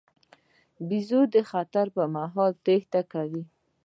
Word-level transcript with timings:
بیزو 0.87 1.21
د 1.33 1.35
خطر 1.51 1.85
پر 1.95 2.05
مهال 2.15 2.51
تېښته 2.65 3.01
کوي. 3.13 3.43